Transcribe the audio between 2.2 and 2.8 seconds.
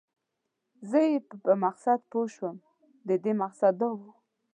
شوم،